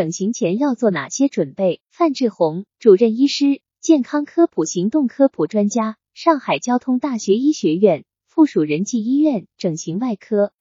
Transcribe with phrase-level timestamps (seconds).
[0.00, 1.82] 整形前要做哪些准备？
[1.90, 10.52] 范志红，主任医师，健康科普行动科普专家，上海交通大学医学院附属仁济医院整形外科。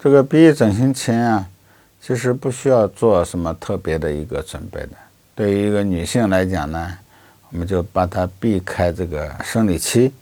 [0.00, 1.48] 这个鼻翼整形前啊，
[2.00, 4.90] 其实不需要做什么特别的一个准备的。
[5.36, 6.98] 对于一个女性来讲呢，
[7.52, 10.12] 我们就把它避开这个生理期。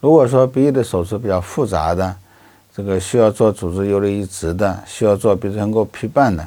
[0.00, 2.14] 如果说鼻翼的手术比较复杂的，
[2.76, 6.46] 这个需要做组织游离移植的，需要做鼻唇沟皮瓣的，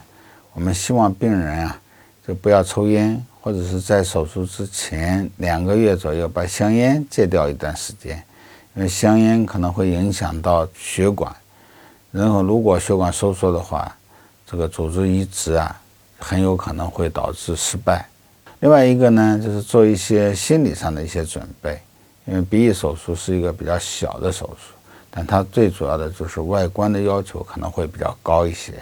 [0.58, 1.80] 我们希望病人啊，
[2.28, 8.18] 就不要抽烟，或者是在手术之前两个月左右把香烟戒掉一段时间，
[8.74, 11.32] 因为香烟可能会影响到血管，
[12.10, 13.96] 然后如果血管收缩的话，
[14.48, 15.80] 这个组织移植啊，
[16.18, 18.04] 很有可能会导致失败。
[18.62, 21.80] 另外一个呢，就是做一些心理上的一些准备，
[22.26, 24.74] 因为鼻翼手术是一个比较小的手术。
[25.12, 28.74] 但它最主要的就是外观的要求可能会比较高一些。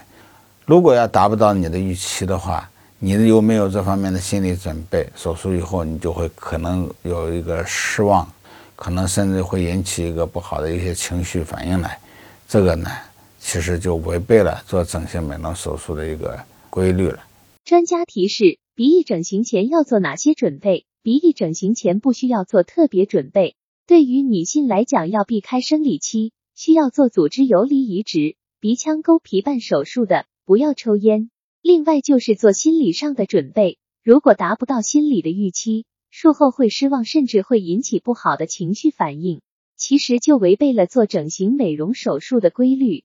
[0.66, 5.08] 如果要达不到你的预期的话，你有没有这方面的心理准备？
[5.16, 8.28] 手术以后你就会可能有一个失望，
[8.76, 12.00] 可能甚至会引起一个不好的一些情绪反应来。
[12.48, 12.89] 这个呢，
[13.38, 16.39] 其实就违背了做整形美容手术的一个
[16.72, 17.20] 规律了。
[17.64, 20.86] 专家提示：鼻翼整形前要做哪些准备？
[21.04, 23.56] 鼻翼整形前不需要做特别准备。
[23.86, 31.30] 对于女性来讲，要避开生理期，需要做组织游离移植、鼻腔沟皮瓣手术的，不要抽烟。
[31.62, 39.42] 另外就是做心理上的准备，如果达不到心理的预期，术后会失望，甚至会引起不好的情绪反应，
[39.76, 43.04] 其实就违背了做整形美容手术的规律。